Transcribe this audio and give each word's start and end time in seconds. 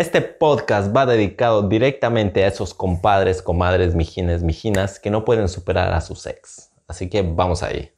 Este 0.00 0.22
podcast 0.22 0.96
va 0.96 1.04
dedicado 1.04 1.68
directamente 1.68 2.42
a 2.42 2.46
esos 2.46 2.72
compadres, 2.72 3.42
comadres, 3.42 3.94
mijines, 3.94 4.42
mijinas 4.42 4.98
que 4.98 5.10
no 5.10 5.26
pueden 5.26 5.46
superar 5.46 5.92
a 5.92 6.00
sus 6.00 6.26
ex. 6.26 6.72
Así 6.88 7.10
que 7.10 7.20
vamos 7.20 7.62
ahí. 7.62 7.90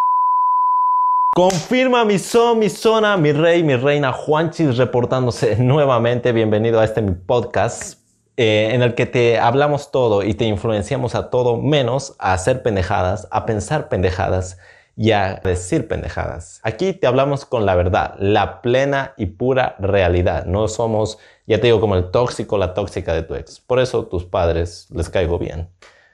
Confirma 1.36 2.04
mi 2.04 2.18
son, 2.18 2.58
mi 2.58 2.70
zona, 2.70 3.16
mi 3.16 3.30
rey, 3.30 3.62
mi 3.62 3.76
reina 3.76 4.12
Juanchis 4.12 4.78
reportándose 4.78 5.54
nuevamente. 5.60 6.32
Bienvenido 6.32 6.80
a 6.80 6.84
este 6.84 7.02
mi 7.02 7.12
podcast 7.12 8.00
eh, 8.37 8.71
en 8.73 8.82
el 8.82 8.96
que 8.96 9.07
te 9.07 9.39
hablamos 9.39 9.93
todo 9.93 10.25
y 10.25 10.34
te 10.34 10.45
influenciamos 10.45 11.14
a 11.14 11.30
todo 11.30 11.57
menos 11.57 12.16
a 12.19 12.32
hacer 12.32 12.64
pendejadas, 12.64 13.29
a 13.30 13.46
pensar 13.46 13.89
pendejadas 13.89 14.59
y 14.96 15.12
a 15.12 15.41
decir 15.43 15.89
pendejadas. 15.89 16.61
Aquí 16.64 16.93
te 16.93 17.07
hablamos 17.07 17.45
con 17.45 17.64
la 17.64 17.75
verdad, 17.75 18.14
la 18.19 18.61
plena 18.61 19.14
y 19.16 19.27
pura 19.27 19.77
realidad. 19.79 20.45
No 20.45 20.69
somos, 20.69 21.19
ya 21.46 21.61
te 21.61 21.66
digo, 21.66 21.80
como 21.80 21.96
el 21.96 22.11
tóxico, 22.11 22.59
la 22.59 22.74
tóxica 22.74 23.14
de 23.14 23.22
tu 23.22 23.34
ex. 23.34 23.61
Por 23.61 23.80
eso 23.80 24.06
tus 24.06 24.24
padres 24.24 24.88
les 24.91 25.09
caigo 25.10 25.38
bien. 25.38 25.68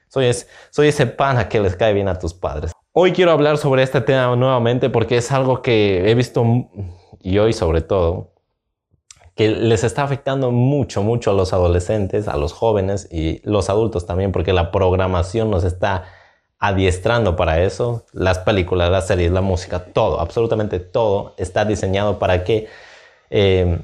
Soy, 0.08 0.26
ese 0.86 1.06
pana 1.06 1.48
que 1.48 1.60
les 1.60 1.76
cae 1.76 1.92
bien 1.92 2.08
a 2.08 2.18
tus 2.18 2.32
padres. 2.32 2.72
Hoy 2.92 3.12
quiero 3.12 3.32
hablar 3.32 3.58
sobre 3.58 3.82
este 3.82 4.00
tema 4.00 4.34
nuevamente 4.36 4.90
porque 4.90 5.18
es 5.18 5.30
algo 5.30 5.60
que 5.60 6.10
he 6.10 6.14
visto, 6.14 6.44
y 7.20 7.38
hoy 7.38 7.52
sobre 7.52 7.82
todo, 7.82 8.32
que 9.34 9.50
les 9.50 9.84
está 9.84 10.02
afectando 10.02 10.50
mucho, 10.50 11.02
mucho 11.02 11.30
a 11.30 11.34
los 11.34 11.52
adolescentes, 11.52 12.26
a 12.26 12.36
los 12.36 12.52
jóvenes 12.52 13.08
y 13.12 13.40
los 13.44 13.70
adultos 13.70 14.06
también, 14.06 14.32
porque 14.32 14.52
la 14.52 14.72
programación 14.72 15.50
nos 15.50 15.62
está 15.62 16.06
adiestrando 16.58 17.36
para 17.36 17.62
eso. 17.62 18.04
Las 18.12 18.38
películas, 18.40 18.90
las 18.90 19.06
series, 19.06 19.30
la 19.30 19.42
música, 19.42 19.84
todo, 19.92 20.20
absolutamente 20.20 20.80
todo 20.80 21.34
está 21.36 21.64
diseñado 21.64 22.18
para 22.18 22.42
que, 22.42 22.66
eh, 23.30 23.78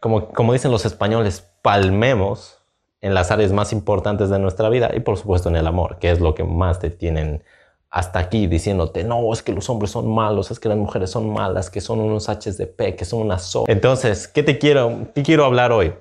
como, 0.00 0.28
como 0.28 0.52
dicen 0.52 0.70
los 0.70 0.84
españoles, 0.84 1.46
palmemos 1.62 2.58
en 3.00 3.14
las 3.14 3.30
áreas 3.30 3.52
más 3.52 3.72
importantes 3.72 4.30
de 4.30 4.38
nuestra 4.38 4.68
vida 4.68 4.90
y 4.94 5.00
por 5.00 5.16
supuesto 5.16 5.48
en 5.48 5.56
el 5.56 5.66
amor, 5.66 5.98
que 5.98 6.10
es 6.10 6.20
lo 6.20 6.34
que 6.34 6.44
más 6.44 6.78
te 6.78 6.90
tienen 6.90 7.44
hasta 7.90 8.18
aquí 8.18 8.46
diciéndote, 8.46 9.04
no, 9.04 9.32
es 9.32 9.42
que 9.42 9.52
los 9.52 9.70
hombres 9.70 9.90
son 9.90 10.12
malos, 10.12 10.50
es 10.50 10.60
que 10.60 10.68
las 10.68 10.76
mujeres 10.76 11.10
son 11.10 11.32
malas, 11.32 11.70
que 11.70 11.80
son 11.80 12.00
unos 12.00 12.28
HDP, 12.28 12.96
que 12.96 13.04
son 13.04 13.22
unas 13.22 13.42
so. 13.44 13.64
Entonces, 13.66 14.28
¿qué 14.28 14.42
te 14.42 14.58
quiero, 14.58 15.06
te 15.14 15.22
quiero 15.22 15.44
hablar 15.44 15.72
hoy? 15.72 15.94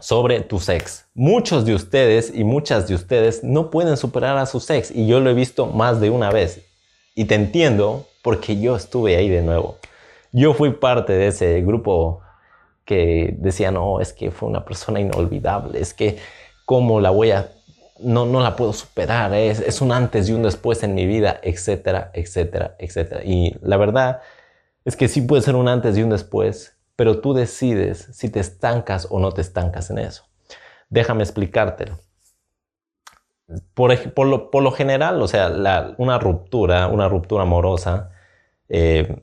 sobre 0.00 0.40
tu 0.40 0.58
sex. 0.58 1.06
Muchos 1.14 1.64
de 1.64 1.74
ustedes 1.74 2.32
y 2.34 2.42
muchas 2.42 2.88
de 2.88 2.94
ustedes 2.94 3.44
no 3.44 3.70
pueden 3.70 3.96
superar 3.96 4.38
a 4.38 4.46
su 4.46 4.58
sex 4.58 4.90
y 4.90 5.06
yo 5.06 5.20
lo 5.20 5.30
he 5.30 5.34
visto 5.34 5.66
más 5.66 6.00
de 6.00 6.10
una 6.10 6.30
vez. 6.30 6.62
Y 7.14 7.26
te 7.26 7.34
entiendo 7.34 8.06
porque 8.22 8.58
yo 8.58 8.76
estuve 8.76 9.16
ahí 9.16 9.28
de 9.28 9.42
nuevo. 9.42 9.76
Yo 10.32 10.54
fui 10.54 10.70
parte 10.70 11.12
de 11.12 11.28
ese 11.28 11.60
grupo 11.60 12.20
que 12.90 13.36
decía, 13.38 13.70
no, 13.70 14.00
es 14.00 14.12
que 14.12 14.32
fue 14.32 14.48
una 14.48 14.64
persona 14.64 14.98
inolvidable, 14.98 15.80
es 15.80 15.94
que 15.94 16.18
cómo 16.64 16.98
la 16.98 17.10
voy 17.10 17.30
a, 17.30 17.52
no, 18.00 18.26
no 18.26 18.40
la 18.40 18.56
puedo 18.56 18.72
superar, 18.72 19.32
es, 19.32 19.60
es 19.60 19.80
un 19.80 19.92
antes 19.92 20.28
y 20.28 20.32
un 20.32 20.42
después 20.42 20.82
en 20.82 20.96
mi 20.96 21.06
vida, 21.06 21.38
etcétera, 21.44 22.10
etcétera, 22.14 22.74
etcétera. 22.80 23.20
Y 23.22 23.56
la 23.62 23.76
verdad 23.76 24.22
es 24.84 24.96
que 24.96 25.06
sí 25.06 25.22
puede 25.22 25.40
ser 25.40 25.54
un 25.54 25.68
antes 25.68 25.96
y 25.96 26.02
un 26.02 26.10
después, 26.10 26.76
pero 26.96 27.20
tú 27.20 27.32
decides 27.32 28.08
si 28.10 28.28
te 28.28 28.40
estancas 28.40 29.06
o 29.08 29.20
no 29.20 29.30
te 29.30 29.40
estancas 29.40 29.88
en 29.90 29.98
eso. 29.98 30.24
Déjame 30.88 31.22
explicártelo. 31.22 31.96
Por, 33.74 33.96
por, 34.14 34.62
lo, 34.62 34.72
general, 34.72 35.22
o 35.22 35.28
sea, 35.28 35.94
una 35.96 36.18
ruptura, 36.18 36.88
una 36.88 37.08
ruptura 37.08 37.44
amorosa, 37.44 38.10
eh, 38.68 39.22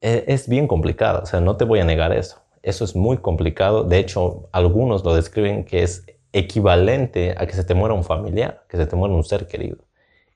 e, 0.00 0.24
es 0.28 0.48
bien 0.48 0.66
complicada, 0.66 1.18
o 1.18 1.26
sea, 1.26 1.42
no 1.42 1.58
te 1.58 1.66
voy 1.66 1.80
a 1.80 1.84
negar 1.84 2.14
eso. 2.14 2.47
Eso 2.62 2.84
es 2.84 2.96
muy 2.96 3.18
complicado. 3.18 3.84
De 3.84 3.98
hecho, 3.98 4.48
algunos 4.52 5.04
lo 5.04 5.14
describen 5.14 5.64
que 5.64 5.82
es 5.82 6.04
equivalente 6.32 7.34
a 7.36 7.46
que 7.46 7.54
se 7.54 7.64
te 7.64 7.74
muera 7.74 7.94
un 7.94 8.04
familiar, 8.04 8.64
que 8.68 8.76
se 8.76 8.86
te 8.86 8.96
muera 8.96 9.14
un 9.14 9.24
ser 9.24 9.46
querido. 9.46 9.78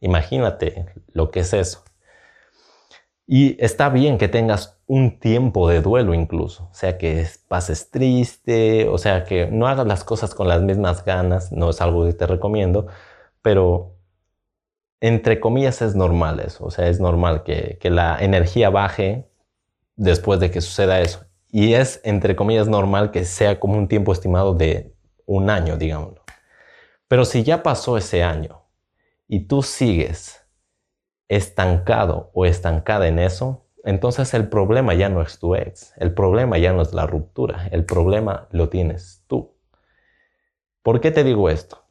Imagínate 0.00 0.86
lo 1.12 1.30
que 1.30 1.40
es 1.40 1.52
eso. 1.52 1.84
Y 3.26 3.56
está 3.64 3.88
bien 3.88 4.18
que 4.18 4.28
tengas 4.28 4.80
un 4.86 5.18
tiempo 5.18 5.68
de 5.68 5.80
duelo 5.80 6.12
incluso, 6.12 6.68
o 6.70 6.74
sea 6.74 6.98
que 6.98 7.26
pases 7.48 7.90
triste, 7.90 8.88
o 8.88 8.98
sea 8.98 9.24
que 9.24 9.46
no 9.46 9.68
hagas 9.68 9.86
las 9.86 10.04
cosas 10.04 10.34
con 10.34 10.48
las 10.48 10.60
mismas 10.60 11.04
ganas, 11.04 11.52
no 11.52 11.70
es 11.70 11.80
algo 11.80 12.04
que 12.04 12.12
te 12.14 12.26
recomiendo, 12.26 12.88
pero 13.40 13.96
entre 15.00 15.40
comillas 15.40 15.82
es 15.82 15.94
normal 15.94 16.40
eso, 16.40 16.64
o 16.66 16.70
sea, 16.70 16.88
es 16.88 17.00
normal 17.00 17.42
que, 17.44 17.78
que 17.80 17.90
la 17.90 18.18
energía 18.20 18.70
baje 18.70 19.28
después 19.96 20.40
de 20.40 20.50
que 20.50 20.60
suceda 20.60 21.00
eso. 21.00 21.24
Y 21.52 21.74
es 21.74 22.00
entre 22.02 22.34
comillas 22.34 22.66
normal 22.66 23.10
que 23.10 23.26
sea 23.26 23.60
como 23.60 23.76
un 23.76 23.86
tiempo 23.86 24.12
estimado 24.12 24.54
de 24.54 24.96
un 25.26 25.50
año, 25.50 25.76
digámoslo. 25.76 26.22
Pero 27.06 27.26
si 27.26 27.44
ya 27.44 27.62
pasó 27.62 27.98
ese 27.98 28.22
año 28.22 28.62
y 29.28 29.40
tú 29.40 29.62
sigues 29.62 30.46
estancado 31.28 32.30
o 32.32 32.46
estancada 32.46 33.06
en 33.06 33.18
eso, 33.18 33.66
entonces 33.84 34.32
el 34.32 34.48
problema 34.48 34.94
ya 34.94 35.10
no 35.10 35.20
es 35.20 35.38
tu 35.38 35.54
ex, 35.54 35.92
el 35.98 36.14
problema 36.14 36.56
ya 36.56 36.72
no 36.72 36.80
es 36.80 36.94
la 36.94 37.06
ruptura, 37.06 37.68
el 37.70 37.84
problema 37.84 38.48
lo 38.50 38.70
tienes 38.70 39.22
tú. 39.26 39.54
¿Por 40.82 41.02
qué 41.02 41.10
te 41.10 41.22
digo 41.22 41.50
esto? 41.50 41.84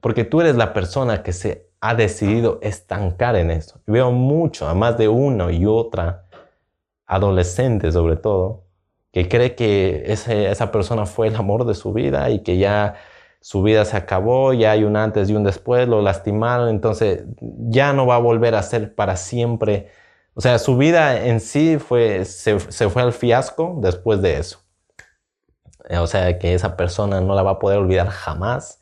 Porque 0.00 0.24
tú 0.24 0.40
eres 0.42 0.54
la 0.54 0.72
persona 0.72 1.24
que 1.24 1.32
se 1.32 1.70
ha 1.80 1.96
decidido 1.96 2.60
estancar 2.62 3.34
en 3.34 3.50
eso. 3.50 3.80
Veo 3.84 4.12
mucho, 4.12 4.68
a 4.68 4.74
más 4.74 4.96
de 4.96 5.08
una 5.08 5.50
y 5.50 5.66
otra, 5.66 6.26
adolescente 7.04 7.90
sobre 7.90 8.14
todo, 8.14 8.67
que 9.24 9.28
cree 9.28 9.54
que 9.56 10.04
esa 10.12 10.70
persona 10.70 11.04
fue 11.06 11.26
el 11.28 11.36
amor 11.36 11.66
de 11.66 11.74
su 11.74 11.92
vida 11.92 12.30
y 12.30 12.40
que 12.44 12.58
ya 12.58 12.94
su 13.40 13.62
vida 13.62 13.84
se 13.84 13.96
acabó, 13.96 14.52
ya 14.52 14.72
hay 14.72 14.84
un 14.84 14.96
antes 14.96 15.28
y 15.28 15.34
un 15.34 15.42
después, 15.42 15.88
lo 15.88 16.02
lastimaron, 16.02 16.68
entonces 16.68 17.24
ya 17.40 17.92
no 17.92 18.06
va 18.06 18.16
a 18.16 18.18
volver 18.18 18.54
a 18.54 18.62
ser 18.62 18.94
para 18.94 19.16
siempre. 19.16 19.88
O 20.34 20.40
sea, 20.40 20.58
su 20.60 20.76
vida 20.76 21.24
en 21.26 21.40
sí 21.40 21.78
fue, 21.78 22.24
se, 22.24 22.58
fue 22.60 23.02
al 23.02 23.12
fiasco 23.12 23.78
después 23.80 24.22
de 24.22 24.38
eso. 24.38 24.60
O 26.00 26.06
sea, 26.06 26.38
que 26.38 26.54
esa 26.54 26.76
persona 26.76 27.20
no 27.20 27.34
la 27.34 27.42
va 27.42 27.52
a 27.52 27.58
poder 27.58 27.78
olvidar 27.78 28.08
jamás. 28.08 28.80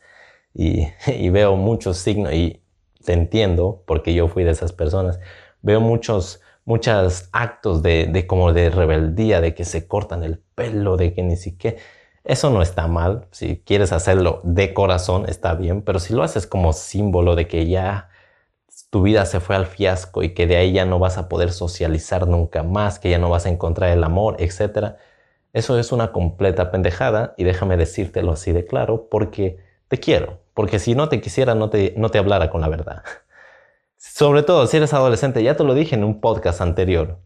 Y, 0.52 0.88
veo 1.30 1.56
muchos 1.56 1.96
signos, 1.98 2.32
y 2.34 2.62
te 3.04 3.14
entiendo, 3.14 3.82
porque 3.86 4.12
yo 4.14 4.28
fui 4.28 4.44
de 4.44 4.50
esas 4.50 4.72
personas, 4.72 5.18
veo 5.62 5.80
muchos, 5.80 6.42
muchos 6.66 7.28
actos 7.32 7.82
de, 7.82 8.26
como 8.28 8.52
de 8.52 8.70
rebeldía, 8.70 9.40
de 9.40 9.54
que 9.54 9.64
se 9.64 9.88
cortan 9.88 10.22
el 10.24 10.38
pelo, 10.54 10.96
de 10.98 11.14
que 11.14 11.22
ni 11.22 11.36
siquiera 11.36 11.78
eso 12.24 12.50
no 12.50 12.60
está 12.62 12.88
mal, 12.88 13.28
si 13.30 13.58
quieres 13.64 13.92
hacerlo 13.92 14.40
de 14.44 14.74
corazón 14.74 15.26
está 15.28 15.54
bien, 15.54 15.82
pero 15.82 16.00
si 16.00 16.12
lo 16.12 16.24
haces 16.24 16.46
como 16.46 16.72
símbolo 16.72 17.36
de 17.36 17.46
que 17.48 17.68
ya 17.68 18.10
tu 18.90 19.02
vida 19.02 19.26
se 19.26 19.40
fue 19.40 19.56
al 19.56 19.66
fiasco 19.66 20.22
y 20.22 20.34
que 20.34 20.46
de 20.46 20.56
ahí 20.56 20.72
ya 20.72 20.84
no 20.86 20.98
vas 20.98 21.18
a 21.18 21.28
poder 21.28 21.52
socializar 21.52 22.26
nunca 22.28 22.62
más, 22.62 22.98
que 22.98 23.10
ya 23.10 23.18
no 23.18 23.30
vas 23.30 23.46
a 23.46 23.50
encontrar 23.50 23.90
el 23.90 24.04
amor, 24.04 24.36
etc. 24.40 24.96
Eso 25.52 25.78
es 25.78 25.92
una 25.92 26.12
completa 26.12 26.70
pendejada 26.70 27.34
y 27.36 27.44
déjame 27.44 27.76
decírtelo 27.76 28.32
así 28.32 28.52
de 28.52 28.66
claro 28.66 29.08
porque 29.10 29.58
te 29.88 29.98
quiero, 29.98 30.40
porque 30.54 30.78
si 30.78 30.94
no 30.94 31.08
te 31.08 31.20
quisiera 31.20 31.54
no 31.54 31.70
te, 31.70 31.94
no 31.96 32.10
te 32.10 32.18
hablara 32.18 32.50
con 32.50 32.60
la 32.60 32.68
verdad. 32.68 33.02
Sobre 34.12 34.42
todo 34.42 34.66
si 34.66 34.76
eres 34.78 34.94
adolescente, 34.94 35.42
ya 35.42 35.56
te 35.56 35.64
lo 35.64 35.74
dije 35.74 35.94
en 35.94 36.04
un 36.04 36.20
podcast 36.20 36.60
anterior, 36.60 37.18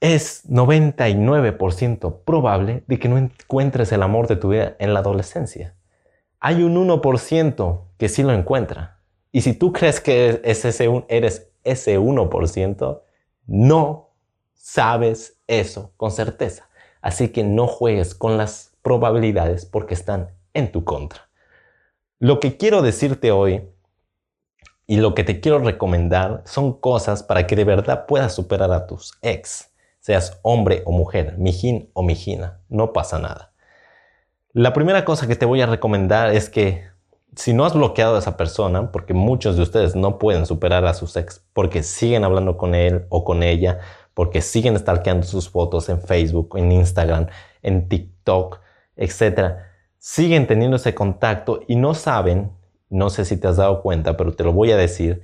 es 0.00 0.46
99% 0.50 2.24
probable 2.24 2.84
de 2.86 2.98
que 2.98 3.08
no 3.08 3.16
encuentres 3.16 3.90
el 3.90 4.02
amor 4.02 4.26
de 4.26 4.36
tu 4.36 4.50
vida 4.50 4.76
en 4.80 4.92
la 4.92 5.00
adolescencia. 5.00 5.74
Hay 6.40 6.62
un 6.62 6.76
1% 6.76 7.84
que 7.96 8.08
sí 8.10 8.22
lo 8.22 8.32
encuentra. 8.32 9.00
Y 9.32 9.40
si 9.40 9.54
tú 9.54 9.72
crees 9.72 10.00
que 10.00 10.42
eres 10.44 10.64
ese 11.64 11.98
1%, 11.98 13.00
no 13.46 14.10
sabes 14.52 15.40
eso 15.46 15.92
con 15.96 16.10
certeza. 16.10 16.68
Así 17.00 17.28
que 17.28 17.44
no 17.44 17.66
juegues 17.66 18.14
con 18.14 18.36
las 18.36 18.76
probabilidades 18.82 19.64
porque 19.64 19.94
están 19.94 20.32
en 20.52 20.70
tu 20.70 20.84
contra. 20.84 21.30
Lo 22.18 22.40
que 22.40 22.58
quiero 22.58 22.82
decirte 22.82 23.30
hoy 23.30 23.70
y 24.86 24.96
lo 24.98 25.14
que 25.14 25.24
te 25.24 25.40
quiero 25.40 25.58
recomendar 25.58 26.42
son 26.44 26.72
cosas 26.78 27.22
para 27.22 27.46
que 27.46 27.56
de 27.56 27.64
verdad 27.64 28.06
puedas 28.06 28.34
superar 28.34 28.72
a 28.72 28.86
tus 28.86 29.14
ex 29.22 29.74
seas 30.04 30.38
hombre 30.42 30.82
o 30.84 30.92
mujer, 30.92 31.36
mijín 31.38 31.88
o 31.94 32.02
mijina, 32.02 32.60
no 32.68 32.92
pasa 32.92 33.18
nada. 33.18 33.54
La 34.52 34.74
primera 34.74 35.06
cosa 35.06 35.26
que 35.26 35.34
te 35.34 35.46
voy 35.46 35.62
a 35.62 35.66
recomendar 35.66 36.28
es 36.34 36.50
que 36.50 36.84
si 37.34 37.54
no 37.54 37.64
has 37.64 37.72
bloqueado 37.72 38.16
a 38.16 38.18
esa 38.18 38.36
persona, 38.36 38.92
porque 38.92 39.14
muchos 39.14 39.56
de 39.56 39.62
ustedes 39.62 39.96
no 39.96 40.18
pueden 40.18 40.44
superar 40.44 40.84
a 40.84 40.92
su 40.92 41.06
ex 41.18 41.42
porque 41.54 41.82
siguen 41.82 42.22
hablando 42.22 42.58
con 42.58 42.74
él 42.74 43.06
o 43.08 43.24
con 43.24 43.42
ella, 43.42 43.78
porque 44.12 44.42
siguen 44.42 44.78
stalkeando 44.78 45.26
sus 45.26 45.48
fotos 45.48 45.88
en 45.88 46.02
Facebook, 46.02 46.58
en 46.58 46.70
Instagram, 46.70 47.28
en 47.62 47.88
TikTok, 47.88 48.60
etc. 48.96 49.54
Siguen 49.96 50.46
teniendo 50.46 50.76
ese 50.76 50.94
contacto 50.94 51.60
y 51.66 51.76
no 51.76 51.94
saben, 51.94 52.52
no 52.90 53.10
sé 53.10 53.24
si 53.24 53.36
te 53.36 53.48
has 53.48 53.56
dado 53.56 53.82
cuenta, 53.82 54.16
pero 54.16 54.32
te 54.34 54.44
lo 54.44 54.52
voy 54.52 54.72
a 54.72 54.76
decir, 54.76 55.22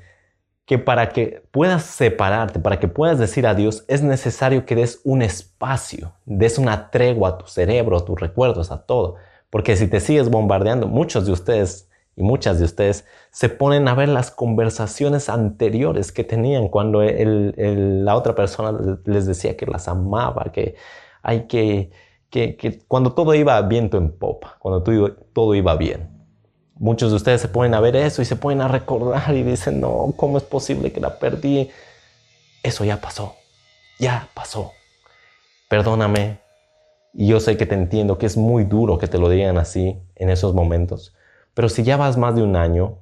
que 0.70 0.78
para 0.78 1.08
que 1.08 1.42
puedas 1.50 1.82
separarte, 1.82 2.60
para 2.60 2.78
que 2.78 2.86
puedas 2.86 3.18
decir 3.18 3.46
adiós, 3.46 3.84
es 3.88 4.02
necesario 4.02 4.66
que 4.66 4.76
des 4.76 5.00
un 5.02 5.20
espacio, 5.20 6.12
des 6.26 6.58
una 6.58 6.90
tregua 6.90 7.30
a 7.30 7.38
tu 7.38 7.46
cerebro, 7.48 7.96
a 7.96 8.04
tus 8.04 8.20
recuerdos, 8.20 8.70
a 8.70 8.86
todo. 8.86 9.16
Porque 9.50 9.74
si 9.76 9.88
te 9.88 9.98
sigues 9.98 10.30
bombardeando, 10.30 10.86
muchos 10.86 11.26
de 11.26 11.32
ustedes 11.32 11.90
y 12.14 12.22
muchas 12.22 12.58
de 12.58 12.66
ustedes 12.66 13.04
se 13.32 13.48
ponen 13.48 13.88
a 13.88 13.94
ver 13.94 14.08
las 14.10 14.30
conversaciones 14.30 15.28
anteriores 15.28 16.12
que 16.12 16.22
tenían 16.22 16.68
cuando 16.68 17.02
la 17.02 18.14
otra 18.14 18.34
persona 18.34 19.00
les 19.04 19.26
decía 19.26 19.56
que 19.56 19.66
las 19.66 19.88
amaba, 19.88 20.52
que 20.52 20.76
hay 21.22 21.48
que, 21.48 21.90
que, 22.30 22.84
cuando 22.86 23.12
todo 23.12 23.34
iba 23.34 23.60
viento 23.62 23.98
en 23.98 24.12
popa, 24.12 24.56
cuando 24.60 24.84
todo 25.32 25.54
iba 25.54 25.76
bien. 25.76 26.19
Muchos 26.80 27.10
de 27.10 27.16
ustedes 27.16 27.42
se 27.42 27.48
ponen 27.48 27.74
a 27.74 27.80
ver 27.80 27.94
eso 27.94 28.22
y 28.22 28.24
se 28.24 28.36
ponen 28.36 28.62
a 28.62 28.68
recordar 28.68 29.36
y 29.36 29.42
dicen, 29.42 29.82
no, 29.82 30.14
¿cómo 30.16 30.38
es 30.38 30.44
posible 30.44 30.90
que 30.90 30.98
la 30.98 31.18
perdí? 31.18 31.70
Eso 32.62 32.86
ya 32.86 33.02
pasó, 33.02 33.36
ya 33.98 34.30
pasó. 34.32 34.72
Perdóname. 35.68 36.38
Y 37.12 37.26
yo 37.26 37.38
sé 37.38 37.58
que 37.58 37.66
te 37.66 37.74
entiendo, 37.74 38.16
que 38.16 38.24
es 38.24 38.38
muy 38.38 38.64
duro 38.64 38.96
que 38.96 39.08
te 39.08 39.18
lo 39.18 39.28
digan 39.28 39.58
así 39.58 40.00
en 40.14 40.30
esos 40.30 40.54
momentos. 40.54 41.14
Pero 41.52 41.68
si 41.68 41.82
ya 41.82 41.98
vas 41.98 42.16
más 42.16 42.34
de 42.34 42.42
un 42.42 42.56
año, 42.56 42.96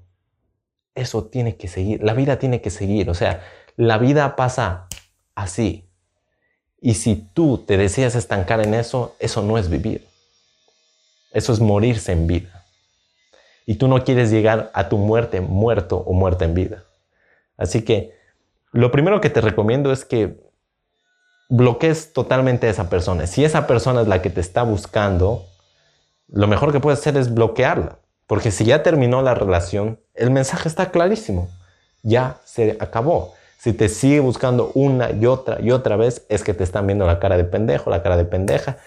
eso 0.96 1.26
tiene 1.26 1.54
que 1.54 1.68
seguir, 1.68 2.02
la 2.02 2.14
vida 2.14 2.40
tiene 2.40 2.60
que 2.60 2.70
seguir. 2.70 3.08
O 3.10 3.14
sea, 3.14 3.44
la 3.76 3.96
vida 3.98 4.34
pasa 4.34 4.88
así. 5.36 5.88
Y 6.80 6.94
si 6.94 7.14
tú 7.14 7.58
te 7.58 7.76
deseas 7.76 8.16
estancar 8.16 8.60
en 8.60 8.74
eso, 8.74 9.14
eso 9.20 9.40
no 9.42 9.56
es 9.56 9.70
vivir. 9.70 10.04
Eso 11.30 11.52
es 11.52 11.60
morirse 11.60 12.10
en 12.10 12.26
vida 12.26 12.58
y 13.68 13.74
tú 13.74 13.86
no 13.86 14.02
quieres 14.02 14.30
llegar 14.30 14.70
a 14.72 14.88
tu 14.88 14.96
muerte 14.96 15.42
muerto 15.42 15.98
o 15.98 16.14
muerta 16.14 16.46
en 16.46 16.54
vida. 16.54 16.84
Así 17.58 17.82
que 17.84 18.14
lo 18.72 18.90
primero 18.90 19.20
que 19.20 19.28
te 19.28 19.42
recomiendo 19.42 19.92
es 19.92 20.06
que 20.06 20.40
bloquees 21.50 22.14
totalmente 22.14 22.66
a 22.66 22.70
esa 22.70 22.88
persona. 22.88 23.26
Si 23.26 23.44
esa 23.44 23.66
persona 23.66 24.00
es 24.00 24.08
la 24.08 24.22
que 24.22 24.30
te 24.30 24.40
está 24.40 24.62
buscando, 24.62 25.44
lo 26.28 26.46
mejor 26.46 26.72
que 26.72 26.80
puedes 26.80 27.00
hacer 27.00 27.18
es 27.18 27.34
bloquearla. 27.34 27.98
Porque 28.26 28.52
si 28.52 28.64
ya 28.64 28.82
terminó 28.82 29.20
la 29.20 29.34
relación, 29.34 30.00
el 30.14 30.30
mensaje 30.30 30.66
está 30.66 30.90
clarísimo. 30.90 31.50
Ya 32.02 32.38
se 32.46 32.78
acabó. 32.80 33.34
Si 33.58 33.74
te 33.74 33.90
sigue 33.90 34.20
buscando 34.20 34.72
una 34.76 35.10
y 35.10 35.26
otra 35.26 35.60
y 35.60 35.72
otra 35.72 35.96
vez, 35.96 36.24
es 36.30 36.42
que 36.42 36.54
te 36.54 36.64
están 36.64 36.86
viendo 36.86 37.06
la 37.06 37.20
cara 37.20 37.36
de 37.36 37.44
pendejo, 37.44 37.90
la 37.90 38.02
cara 38.02 38.16
de 38.16 38.24
pendeja. 38.24 38.78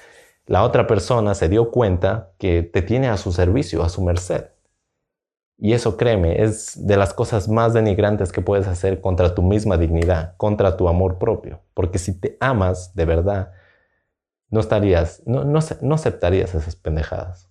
La 0.48 0.64
otra 0.64 0.88
persona 0.88 1.36
se 1.36 1.50
dio 1.50 1.70
cuenta 1.70 2.32
que 2.40 2.64
te 2.64 2.82
tiene 2.82 3.10
a 3.10 3.18
su 3.18 3.32
servicio, 3.32 3.84
a 3.84 3.90
su 3.90 4.02
merced. 4.04 4.46
Y 5.64 5.74
eso, 5.74 5.96
créeme, 5.96 6.42
es 6.42 6.88
de 6.88 6.98
las 6.98 7.14
cosas 7.14 7.48
más 7.48 7.76
denigrantes 7.76 8.32
que 8.32 8.42
puedes 8.42 8.68
hacer 8.68 9.00
contra 9.00 9.36
tu 9.36 9.44
misma 9.44 9.78
dignidad, 9.78 10.36
contra 10.38 10.76
tu 10.76 10.90
amor 10.90 11.20
propio. 11.20 11.60
Porque 11.76 12.00
si 12.00 12.20
te 12.20 12.36
amas 12.40 12.96
de 12.96 13.06
verdad, 13.06 13.52
no 14.50 14.60
estarías, 14.60 15.22
no, 15.28 15.44
no, 15.44 15.60
no 15.82 15.96
aceptarías 15.96 16.56
esas 16.56 16.76
pendejadas. 16.76 17.48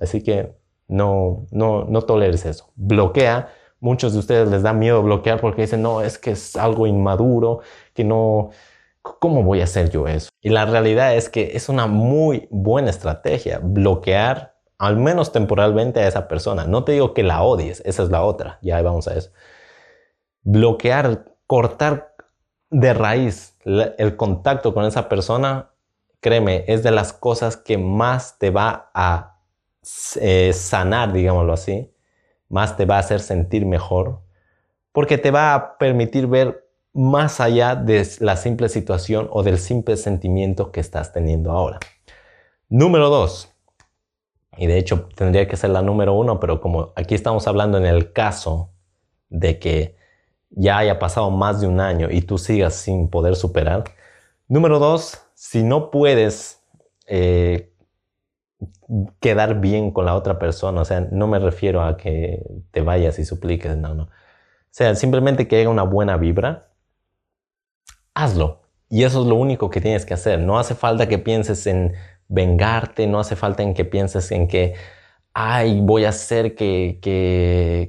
Así 0.00 0.24
que 0.24 0.56
no, 0.88 1.46
no, 1.52 1.84
no 1.84 2.02
toleres 2.02 2.46
eso. 2.46 2.72
Bloquea. 2.74 3.50
Muchos 3.78 4.12
de 4.12 4.18
ustedes 4.18 4.48
les 4.48 4.64
da 4.64 4.72
miedo 4.72 5.00
bloquear 5.00 5.40
porque 5.40 5.62
dicen, 5.62 5.82
no, 5.82 6.02
es 6.02 6.18
que 6.18 6.32
es 6.32 6.56
algo 6.56 6.88
inmaduro, 6.88 7.60
que 7.94 8.02
no, 8.02 8.50
¿cómo 9.02 9.44
voy 9.44 9.60
a 9.60 9.64
hacer 9.64 9.88
yo 9.88 10.08
eso? 10.08 10.30
Y 10.40 10.48
la 10.48 10.64
realidad 10.64 11.14
es 11.14 11.28
que 11.28 11.52
es 11.54 11.68
una 11.68 11.86
muy 11.86 12.48
buena 12.50 12.90
estrategia 12.90 13.60
bloquear 13.62 14.51
al 14.82 14.96
menos 14.96 15.30
temporalmente 15.30 16.00
a 16.00 16.08
esa 16.08 16.26
persona. 16.26 16.64
No 16.64 16.82
te 16.82 16.90
digo 16.90 17.14
que 17.14 17.22
la 17.22 17.44
odies, 17.44 17.82
esa 17.84 18.02
es 18.02 18.10
la 18.10 18.24
otra, 18.24 18.58
ya 18.62 18.82
vamos 18.82 19.06
a 19.06 19.14
eso. 19.14 19.30
Bloquear, 20.42 21.24
cortar 21.46 22.16
de 22.68 22.92
raíz 22.92 23.56
el 23.64 24.16
contacto 24.16 24.74
con 24.74 24.84
esa 24.84 25.08
persona, 25.08 25.70
créeme, 26.18 26.64
es 26.66 26.82
de 26.82 26.90
las 26.90 27.12
cosas 27.12 27.56
que 27.56 27.78
más 27.78 28.40
te 28.40 28.50
va 28.50 28.90
a 28.92 29.38
eh, 30.20 30.52
sanar, 30.52 31.12
digámoslo 31.12 31.52
así, 31.52 31.94
más 32.48 32.76
te 32.76 32.84
va 32.84 32.96
a 32.96 33.00
hacer 33.00 33.20
sentir 33.20 33.64
mejor, 33.64 34.22
porque 34.90 35.16
te 35.16 35.30
va 35.30 35.54
a 35.54 35.78
permitir 35.78 36.26
ver 36.26 36.68
más 36.92 37.40
allá 37.40 37.76
de 37.76 38.04
la 38.18 38.36
simple 38.36 38.68
situación 38.68 39.28
o 39.30 39.44
del 39.44 39.60
simple 39.60 39.96
sentimiento 39.96 40.72
que 40.72 40.80
estás 40.80 41.12
teniendo 41.12 41.52
ahora. 41.52 41.78
Número 42.68 43.10
dos, 43.10 43.51
y 44.56 44.66
de 44.66 44.78
hecho 44.78 45.08
tendría 45.14 45.48
que 45.48 45.56
ser 45.56 45.70
la 45.70 45.82
número 45.82 46.14
uno, 46.14 46.40
pero 46.40 46.60
como 46.60 46.92
aquí 46.96 47.14
estamos 47.14 47.46
hablando 47.46 47.78
en 47.78 47.86
el 47.86 48.12
caso 48.12 48.70
de 49.28 49.58
que 49.58 49.96
ya 50.50 50.78
haya 50.78 50.98
pasado 50.98 51.30
más 51.30 51.60
de 51.60 51.66
un 51.66 51.80
año 51.80 52.08
y 52.10 52.22
tú 52.22 52.38
sigas 52.38 52.74
sin 52.74 53.08
poder 53.08 53.36
superar. 53.36 53.84
Número 54.48 54.78
dos, 54.78 55.22
si 55.34 55.62
no 55.62 55.90
puedes 55.90 56.62
eh, 57.06 57.72
quedar 59.20 59.60
bien 59.60 59.90
con 59.90 60.04
la 60.04 60.14
otra 60.14 60.38
persona, 60.38 60.82
o 60.82 60.84
sea, 60.84 61.00
no 61.10 61.26
me 61.26 61.38
refiero 61.38 61.82
a 61.82 61.96
que 61.96 62.42
te 62.70 62.82
vayas 62.82 63.18
y 63.18 63.24
supliques, 63.24 63.76
no, 63.76 63.94
no. 63.94 64.04
O 64.04 64.74
sea, 64.74 64.94
simplemente 64.94 65.48
que 65.48 65.56
haya 65.56 65.68
una 65.68 65.82
buena 65.82 66.16
vibra, 66.16 66.70
hazlo. 68.14 68.62
Y 68.88 69.04
eso 69.04 69.22
es 69.22 69.26
lo 69.26 69.36
único 69.36 69.70
que 69.70 69.80
tienes 69.80 70.04
que 70.04 70.12
hacer. 70.12 70.38
No 70.38 70.58
hace 70.58 70.74
falta 70.74 71.08
que 71.08 71.18
pienses 71.18 71.66
en 71.66 71.94
vengarte, 72.32 73.06
no 73.06 73.20
hace 73.20 73.36
falta 73.36 73.62
en 73.62 73.74
que 73.74 73.84
pienses 73.84 74.32
en 74.32 74.48
que, 74.48 74.74
ay, 75.34 75.80
voy 75.82 76.06
a 76.06 76.08
hacer 76.08 76.54
que, 76.54 76.98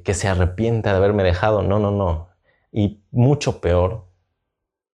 que, 0.04 0.14
se 0.14 0.28
arrepienta 0.28 0.92
de 0.92 0.98
haberme 0.98 1.24
dejado. 1.24 1.64
No, 1.64 1.80
no, 1.80 1.92
no. 1.92 2.30
Y 2.72 3.02
mucho 3.12 3.62
peor, 3.62 4.06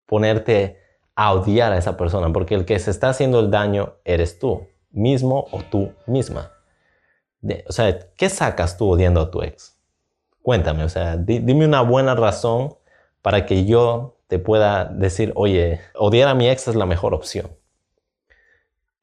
ponerte 0.05 0.79
a 1.15 1.33
odiar 1.33 1.73
a 1.73 1.77
esa 1.77 1.97
persona, 1.97 2.31
porque 2.31 2.55
el 2.55 2.65
que 2.65 2.79
se 2.79 2.91
está 2.91 3.09
haciendo 3.09 3.39
el 3.39 3.51
daño 3.51 3.95
eres 4.05 4.39
tú 4.39 4.67
mismo 4.91 5.47
o 5.51 5.61
tú 5.63 5.93
misma. 6.05 6.51
o 7.67 7.71
sea, 7.71 7.99
¿qué 8.15 8.29
sacas 8.29 8.77
tú 8.77 8.89
odiando 8.89 9.21
a 9.21 9.31
tu 9.31 9.41
ex? 9.41 9.77
Cuéntame, 10.41 10.83
o 10.83 10.89
sea, 10.89 11.17
dime 11.17 11.65
una 11.65 11.81
buena 11.81 12.15
razón 12.15 12.75
para 13.21 13.45
que 13.45 13.65
yo 13.65 14.17
te 14.27 14.39
pueda 14.39 14.85
decir, 14.85 15.33
oye, 15.35 15.81
odiar 15.95 16.29
a 16.29 16.35
mi 16.35 16.49
ex 16.49 16.67
es 16.67 16.75
la 16.75 16.85
mejor 16.85 17.13
opción 17.13 17.58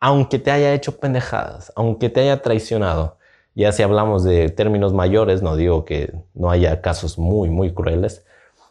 aunque 0.00 0.38
te 0.38 0.50
haya 0.50 0.74
hecho 0.74 0.98
pendejadas, 0.98 1.72
aunque 1.76 2.10
te 2.10 2.20
haya 2.20 2.42
traicionado, 2.42 3.18
ya 3.54 3.72
si 3.72 3.82
hablamos 3.82 4.22
de 4.24 4.50
términos 4.50 4.92
mayores, 4.92 5.42
no 5.42 5.56
digo 5.56 5.84
que 5.84 6.12
no 6.34 6.50
haya 6.50 6.82
casos 6.82 7.18
muy, 7.18 7.48
muy 7.50 7.72
crueles, 7.72 8.24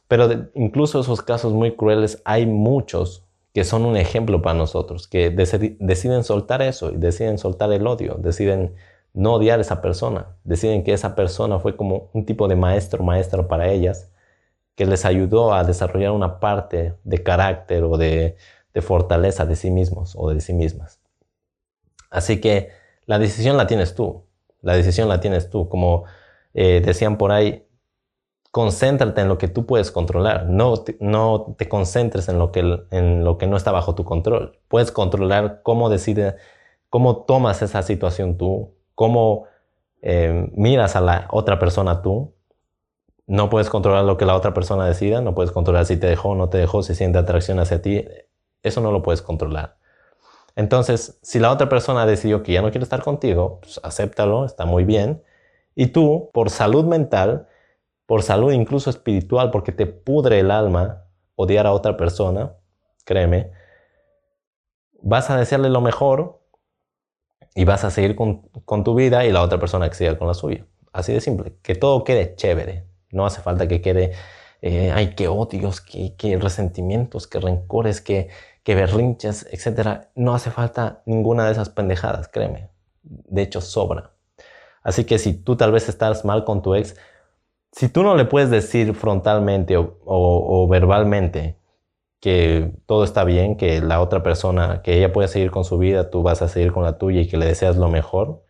pero 0.07 0.29
incluso 0.53 0.99
esos 0.99 1.21
casos 1.23 1.53
muy 1.53 1.75
crueles 1.75 2.21
hay 2.25 2.45
muchos 2.45 3.25
que 3.53 3.63
son 3.63 3.85
un 3.85 3.97
ejemplo 3.97 4.41
para 4.41 4.57
nosotros, 4.57 5.07
que 5.07 5.29
deciden 5.31 6.23
soltar 6.23 6.61
eso 6.61 6.91
y 6.91 6.97
deciden 6.97 7.37
soltar 7.39 7.71
el 7.71 7.87
odio, 7.87 8.15
deciden 8.19 8.75
no 9.13 9.35
odiar 9.35 9.59
a 9.59 9.61
esa 9.61 9.81
persona, 9.81 10.35
deciden 10.43 10.83
que 10.83 10.93
esa 10.93 11.15
persona 11.15 11.59
fue 11.59 11.75
como 11.77 12.09
un 12.13 12.25
tipo 12.25 12.47
de 12.47 12.55
maestro, 12.57 13.03
maestro 13.03 13.47
para 13.47 13.69
ellas, 13.69 14.11
que 14.75 14.85
les 14.85 15.05
ayudó 15.05 15.53
a 15.53 15.63
desarrollar 15.63 16.11
una 16.11 16.39
parte 16.39 16.95
de 17.05 17.23
carácter 17.23 17.83
o 17.85 17.97
de 17.97 18.35
fortaleza 18.81 19.45
de 19.45 19.55
sí 19.55 19.71
mismos 19.71 20.15
o 20.17 20.29
de 20.31 20.41
sí 20.41 20.53
mismas. 20.53 20.99
Así 22.15 22.39
que 22.39 22.69
la 23.05 23.19
decisión 23.19 23.57
la 23.57 23.67
tienes 23.67 23.93
tú. 23.93 24.23
La 24.61 24.73
decisión 24.73 25.09
la 25.09 25.19
tienes 25.19 25.49
tú. 25.49 25.67
Como 25.67 26.05
eh, 26.53 26.81
decían 26.83 27.17
por 27.17 27.33
ahí, 27.33 27.67
concéntrate 28.51 29.19
en 29.19 29.27
lo 29.27 29.37
que 29.37 29.49
tú 29.49 29.65
puedes 29.65 29.91
controlar. 29.91 30.45
No 30.45 30.77
te, 30.77 30.95
no 31.01 31.55
te 31.57 31.67
concentres 31.67 32.29
en 32.29 32.39
lo, 32.39 32.53
que, 32.53 32.61
en 32.91 33.25
lo 33.25 33.37
que 33.37 33.47
no 33.47 33.57
está 33.57 33.71
bajo 33.73 33.95
tu 33.95 34.05
control. 34.05 34.59
Puedes 34.69 34.93
controlar 34.93 35.61
cómo 35.61 35.89
decides, 35.89 36.35
cómo 36.89 37.25
tomas 37.25 37.61
esa 37.61 37.83
situación 37.83 38.37
tú, 38.37 38.73
cómo 38.95 39.43
eh, 40.01 40.49
miras 40.53 40.95
a 40.95 41.01
la 41.01 41.27
otra 41.31 41.59
persona 41.59 42.01
tú. 42.01 42.33
No 43.27 43.49
puedes 43.49 43.69
controlar 43.69 44.05
lo 44.05 44.15
que 44.17 44.25
la 44.25 44.35
otra 44.35 44.53
persona 44.53 44.85
decida, 44.85 45.19
no 45.19 45.35
puedes 45.35 45.51
controlar 45.51 45.85
si 45.85 45.97
te 45.97 46.07
dejó 46.07 46.29
o 46.29 46.35
no 46.35 46.47
te 46.47 46.59
dejó, 46.59 46.81
si 46.81 46.95
siente 46.95 47.17
atracción 47.17 47.59
hacia 47.59 47.81
ti. 47.81 48.05
Eso 48.63 48.79
no 48.79 48.91
lo 48.93 49.01
puedes 49.01 49.21
controlar. 49.21 49.77
Entonces, 50.55 51.19
si 51.21 51.39
la 51.39 51.51
otra 51.51 51.67
persona 51.69 52.05
decidió 52.05 52.43
que 52.43 52.53
ya 52.53 52.61
no 52.61 52.71
quiere 52.71 52.83
estar 52.83 53.03
contigo, 53.03 53.59
pues 53.61 53.79
acéptalo, 53.83 54.45
está 54.45 54.65
muy 54.65 54.85
bien. 54.85 55.23
Y 55.75 55.87
tú, 55.87 56.29
por 56.33 56.49
salud 56.49 56.85
mental, 56.85 57.47
por 58.05 58.23
salud 58.23 58.51
incluso 58.53 58.89
espiritual, 58.89 59.51
porque 59.51 59.71
te 59.71 59.85
pudre 59.85 60.39
el 60.39 60.51
alma 60.51 61.05
odiar 61.35 61.67
a 61.67 61.73
otra 61.73 61.97
persona, 61.97 62.53
créeme, 63.03 63.51
vas 65.01 65.29
a 65.29 65.37
desearle 65.37 65.69
lo 65.69 65.81
mejor 65.81 66.41
y 67.53 67.65
vas 67.65 67.83
a 67.83 67.91
seguir 67.91 68.15
con, 68.15 68.83
tu 68.83 68.95
vida 68.95 69.25
y 69.25 69.31
la 69.31 69.41
otra 69.41 69.59
persona 69.59 69.89
que 69.89 69.95
siga 69.95 70.17
con 70.17 70.27
la 70.27 70.33
suya. 70.33 70.65
Así 70.91 71.13
de 71.13 71.21
simple, 71.21 71.55
que 71.61 71.75
todo 71.75 72.03
quede 72.03 72.35
chévere. 72.35 72.85
No 73.11 73.25
hace 73.25 73.41
falta 73.41 73.67
que 73.67 73.81
quede, 73.81 74.13
eh, 74.65 74.91
ay, 74.91 75.15
qué 75.15 75.27
odios, 75.27 75.81
qué 75.81 76.37
resentimientos, 76.41 77.27
qué 77.27 77.39
rencores, 77.39 78.01
qué 78.01 78.29
que 78.65 78.75
berrinches, 78.75 79.47
etcétera, 79.51 80.09
no 80.15 80.33
hace 80.33 80.49
falta 80.51 81.03
ninguna 81.05 81.45
de 81.45 81.51
esas 81.51 81.69
pendejadas, 81.69 82.27
créeme. 82.27 82.71
De 83.03 83.43
hecho, 83.43 83.61
sobra. 83.61 84.11
Así 84.83 85.05
que 85.05 85.19
si 85.19 85.33
tú 85.33 85.55
tal 85.55 85.71
vez 85.71 85.87
estás 85.89 86.25
mal 86.25 86.45
con 86.45 86.61
tu 86.63 86.75
ex, 86.75 86.95
Si 87.71 87.89
tú 87.89 88.03
no 88.03 88.15
le 88.15 88.25
puedes 88.25 88.49
decir 88.51 88.95
frontalmente 88.95 89.75
o, 89.77 90.67
verbalmente 90.69 91.57
que 92.21 92.73
todo 92.87 93.03
está 93.05 93.23
bien, 93.25 93.57
que 93.57 93.81
la 93.81 94.01
otra 94.01 94.23
persona, 94.23 94.81
que 94.83 94.97
ella 94.97 95.13
puede 95.13 95.27
seguir 95.29 95.51
con 95.51 95.65
su 95.65 95.77
vida, 95.79 96.09
tú 96.11 96.23
vas 96.23 96.41
a 96.41 96.47
seguir 96.49 96.71
con 96.73 96.83
la 96.83 96.97
tuya 96.97 97.21
y 97.21 97.27
que 97.29 97.37
le 97.37 97.45
deseas 97.47 97.77
lo 97.77 97.89
mejor, 97.89 98.43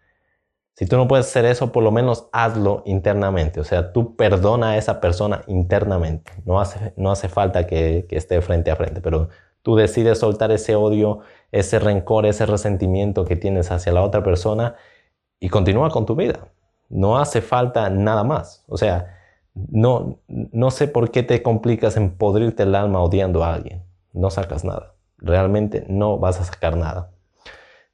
si 0.75 0.86
tú 0.86 0.98
no 0.98 1.08
puedes 1.08 1.27
hacer 1.27 1.46
eso, 1.46 1.72
por 1.72 1.84
lo 1.84 1.91
menos 1.91 2.27
hazlo 2.34 2.84
internamente. 2.86 3.62
O 3.62 3.63
sea, 3.63 3.94
tú 3.94 4.15
perdona 4.17 4.72
a 4.72 4.77
esa 4.77 5.00
persona 5.00 5.44
internamente. 5.48 6.32
No 6.46 6.60
hace, 6.60 6.94
no 6.98 7.12
hace 7.12 7.29
falta 7.29 7.65
que, 7.65 8.05
que 8.10 8.17
esté 8.17 8.41
frente 8.41 8.72
a 8.72 8.75
frente, 8.75 9.00
pero 9.00 9.29
tú 9.62 9.77
decides 9.77 10.20
soltar 10.20 10.51
ese 10.51 10.75
odio, 10.75 11.22
ese 11.53 11.79
rencor, 11.79 12.25
ese 12.25 12.46
resentimiento 12.46 13.24
que 13.24 13.38
tienes 13.38 13.72
hacia 13.72 13.94
la 13.94 14.03
otra 14.03 14.22
persona 14.22 14.75
y 15.39 15.48
continúa 15.50 15.89
con 15.91 16.05
tu 16.05 16.15
vida. 16.15 16.50
No 16.89 17.20
hace 17.20 17.41
falta 17.41 17.89
nada 17.89 18.25
más. 18.25 18.65
O 18.67 18.77
sea, 18.77 19.17
no, 19.53 20.20
no 20.27 20.72
sé 20.72 20.89
por 20.89 21.10
qué 21.10 21.24
te 21.24 21.41
complicas 21.41 21.96
en 21.96 22.17
podrirte 22.17 22.63
el 22.63 22.75
alma 22.75 23.01
odiando 23.01 23.46
a 23.46 23.53
alguien. 23.53 23.84
No 24.12 24.29
sacas 24.29 24.65
nada. 24.65 24.96
Realmente 25.20 25.86
no 25.88 26.17
vas 26.17 26.41
a 26.41 26.44
sacar 26.44 26.75
nada 26.75 27.14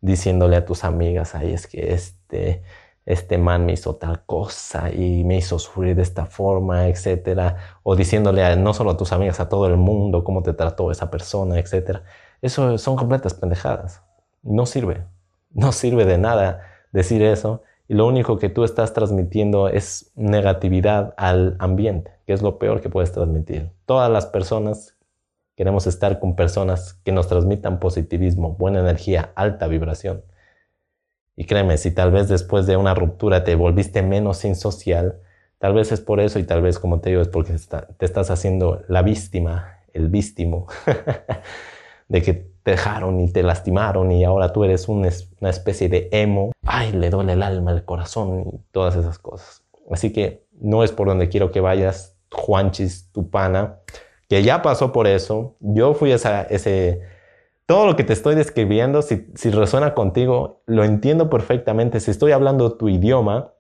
diciéndole 0.02 0.56
a 0.58 0.66
tus 0.66 0.84
amigas, 0.84 1.36
ay, 1.36 1.54
es 1.54 1.68
que 1.68 1.94
este, 1.94 2.64
este 3.06 3.38
man 3.38 3.66
me 3.66 3.74
hizo 3.74 3.96
tal 3.96 4.26
cosa 4.26 4.92
y 4.92 5.24
me 5.24 5.38
hizo 5.38 5.60
sufrir 5.60 5.96
de 5.96 6.02
esta 6.02 6.26
forma, 6.26 6.88
etcétera, 6.88 7.80
o 7.84 7.96
diciéndole 7.96 8.44
a, 8.44 8.56
no 8.56 8.74
solo 8.74 8.92
a 8.92 8.98
tus 8.98 9.12
amigas, 9.14 9.40
a 9.40 9.50
todo 9.50 9.68
el 9.68 9.78
mundo 9.78 10.24
cómo 10.24 10.44
te 10.44 10.54
trató 10.54 10.92
esa 10.92 11.10
persona, 11.12 11.60
etcétera. 11.60 12.04
Eso 12.42 12.78
son 12.78 12.96
completas 12.96 13.34
pendejadas. 13.34 14.02
No 14.44 14.66
sirve. 14.66 15.06
No 15.52 15.72
sirve 15.72 16.06
de 16.06 16.18
nada 16.18 16.62
decir 16.92 17.22
eso 17.22 17.62
y 17.92 17.94
lo 17.94 18.08
único 18.08 18.40
que 18.40 18.48
tú 18.48 18.64
estás 18.64 18.94
transmitiendo 18.94 19.68
es 19.68 20.14
negatividad 20.16 21.14
al 21.18 21.58
ambiente, 21.60 22.12
que 22.26 22.32
es 22.32 22.42
lo 22.42 22.58
peor 22.58 22.80
que 22.80 22.90
puedes 22.90 23.12
transmitir. 23.12 23.70
Todas 23.86 24.10
las 24.10 24.28
personas 24.28 24.96
Queremos 25.56 25.86
estar 25.86 26.20
con 26.20 26.36
personas 26.36 26.94
que 27.04 27.12
nos 27.12 27.28
transmitan 27.28 27.80
positivismo, 27.80 28.54
buena 28.54 28.80
energía, 28.80 29.32
alta 29.36 29.68
vibración. 29.68 30.24
Y 31.36 31.46
créeme, 31.46 31.78
si 31.78 31.92
tal 31.92 32.12
vez 32.12 32.30
después 32.30 32.66
de 32.68 32.78
una 32.78 32.94
ruptura 32.94 33.44
te 33.44 33.56
volviste 33.56 34.02
menos 34.02 34.46
insocial, 34.46 35.20
tal 35.60 35.74
vez 35.74 35.92
es 35.92 36.00
por 36.00 36.20
eso 36.20 36.40
y 36.40 36.44
tal 36.44 36.62
vez, 36.62 36.80
como 36.80 37.00
te 37.00 37.10
digo, 37.10 37.22
es 37.22 37.28
porque 37.28 37.54
te 37.98 38.06
estás 38.06 38.32
haciendo 38.32 38.84
la 38.88 39.02
víctima, 39.02 39.80
el 39.94 40.10
víctimo, 40.10 40.68
de 42.08 42.22
que 42.22 42.34
te 42.64 42.72
dejaron 42.72 43.20
y 43.20 43.32
te 43.32 43.44
lastimaron 43.44 44.12
y 44.12 44.24
ahora 44.24 44.54
tú 44.54 44.64
eres 44.64 44.88
una 44.88 45.10
especie 45.50 45.90
de 45.90 46.10
emo. 46.12 46.52
Ay, 46.66 46.92
le 46.92 47.10
duele 47.10 47.34
el 47.34 47.44
alma, 47.44 47.72
el 47.72 47.84
corazón 47.84 48.40
y 48.40 48.60
todas 48.72 48.96
esas 48.96 49.20
cosas. 49.20 49.64
Así 49.90 50.14
que 50.14 50.46
no 50.60 50.84
es 50.84 50.92
por 50.92 51.08
donde 51.08 51.30
quiero 51.30 51.52
que 51.52 51.60
vayas, 51.60 52.16
Juanchis, 52.32 53.12
tu 53.12 53.30
pana 53.30 53.80
que 54.32 54.44
ya 54.44 54.62
pasó 54.62 54.94
por 54.94 55.08
eso. 55.08 55.58
Yo 55.60 55.94
fui 55.94 56.14
esa, 56.14 56.44
ese... 56.44 57.02
Todo 57.66 57.86
lo 57.86 57.98
que 57.98 58.06
te 58.06 58.14
estoy 58.14 58.34
describiendo, 58.34 59.02
si, 59.02 59.28
si 59.36 59.50
resuena 59.50 59.94
contigo, 59.94 60.64
lo 60.68 60.86
entiendo 60.86 61.30
perfectamente. 61.30 62.00
Si 62.00 62.12
estoy 62.12 62.32
hablando 62.32 62.78
tu 62.78 62.88
idioma, 62.88 63.52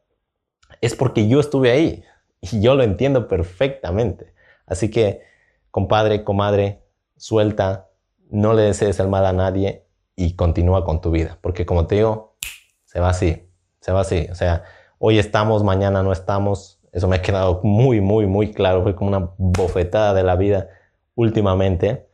es 0.79 0.95
porque 0.95 1.27
yo 1.27 1.41
estuve 1.41 1.71
ahí 1.71 2.05
y 2.39 2.61
yo 2.61 2.75
lo 2.75 2.83
entiendo 2.83 3.27
perfectamente. 3.27 4.33
Así 4.65 4.89
que, 4.89 5.23
compadre, 5.71 6.23
comadre, 6.23 6.85
suelta, 7.17 7.89
no 8.29 8.53
le 8.53 8.61
desees 8.61 8.97
el 9.01 9.09
mal 9.09 9.25
a 9.25 9.33
nadie 9.33 9.89
y 10.15 10.37
continúa 10.37 10.85
con 10.85 11.01
tu 11.01 11.11
vida. 11.11 11.37
Porque 11.41 11.65
como 11.65 11.85
te 11.85 11.95
digo, 11.95 12.37
se 12.85 13.01
va 13.01 13.09
así, 13.09 13.45
se 13.81 13.91
va 13.91 13.99
así. 13.99 14.29
O 14.31 14.35
sea, 14.35 14.63
hoy 14.99 15.19
estamos, 15.19 15.65
mañana 15.65 16.01
no 16.01 16.13
estamos, 16.13 16.80
eso 16.91 17.07
me 17.07 17.17
ha 17.17 17.21
quedado 17.21 17.61
muy, 17.63 18.01
muy, 18.01 18.27
muy 18.27 18.51
claro. 18.51 18.83
Fue 18.83 18.95
como 18.95 19.09
una 19.09 19.31
bofetada 19.37 20.13
de 20.13 20.23
la 20.23 20.35
vida 20.35 20.69
últimamente, 21.15 22.07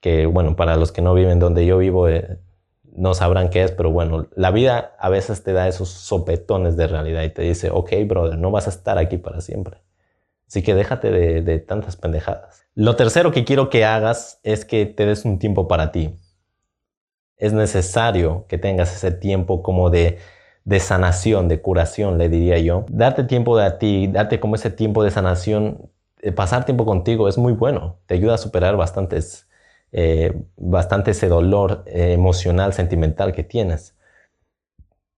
que 0.00 0.26
bueno, 0.26 0.56
para 0.56 0.76
los 0.76 0.92
que 0.92 1.02
no 1.02 1.14
viven 1.14 1.38
donde 1.38 1.66
yo 1.66 1.78
vivo, 1.78 2.08
eh, 2.08 2.38
no 2.92 3.14
sabrán 3.14 3.50
qué 3.50 3.64
es, 3.64 3.72
pero 3.72 3.90
bueno, 3.90 4.28
la 4.36 4.50
vida 4.50 4.94
a 4.98 5.08
veces 5.08 5.42
te 5.42 5.52
da 5.52 5.68
esos 5.68 5.88
sopetones 5.88 6.76
de 6.76 6.86
realidad 6.86 7.22
y 7.22 7.30
te 7.30 7.42
dice, 7.42 7.70
ok, 7.70 7.90
brother, 8.06 8.38
no 8.38 8.50
vas 8.50 8.66
a 8.66 8.70
estar 8.70 8.98
aquí 8.98 9.18
para 9.18 9.40
siempre. 9.40 9.78
Así 10.46 10.62
que 10.62 10.74
déjate 10.74 11.10
de, 11.10 11.42
de 11.42 11.58
tantas 11.58 11.96
pendejadas. 11.96 12.66
Lo 12.74 12.96
tercero 12.96 13.32
que 13.32 13.44
quiero 13.44 13.68
que 13.70 13.84
hagas 13.84 14.40
es 14.42 14.64
que 14.64 14.86
te 14.86 15.06
des 15.06 15.24
un 15.24 15.38
tiempo 15.38 15.68
para 15.68 15.90
ti. 15.90 16.16
Es 17.36 17.52
necesario 17.52 18.46
que 18.48 18.58
tengas 18.58 18.94
ese 18.94 19.10
tiempo 19.10 19.62
como 19.62 19.90
de 19.90 20.18
de 20.64 20.80
sanación, 20.80 21.48
de 21.48 21.60
curación, 21.60 22.18
le 22.18 22.28
diría 22.28 22.58
yo. 22.58 22.86
Darte 22.88 23.24
tiempo 23.24 23.56
de 23.56 23.64
a 23.66 23.78
ti, 23.78 24.08
darte 24.08 24.40
como 24.40 24.54
ese 24.56 24.70
tiempo 24.70 25.04
de 25.04 25.10
sanación, 25.10 25.90
eh, 26.22 26.32
pasar 26.32 26.64
tiempo 26.64 26.86
contigo 26.86 27.28
es 27.28 27.38
muy 27.38 27.52
bueno, 27.52 27.98
te 28.06 28.14
ayuda 28.14 28.34
a 28.34 28.38
superar 28.38 28.76
bastantes, 28.76 29.48
eh, 29.92 30.34
bastante 30.56 31.12
ese 31.12 31.28
dolor 31.28 31.84
eh, 31.86 32.12
emocional, 32.14 32.72
sentimental 32.72 33.32
que 33.32 33.44
tienes. 33.44 33.94